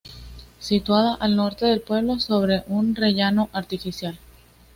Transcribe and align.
Situada 0.59 1.13
al 1.13 1.35
norte 1.35 1.67
del 1.67 1.81
pueblo, 1.81 2.19
sobre 2.19 2.63
un 2.67 2.95
rellano 2.95 3.49
artificial. 3.53 4.17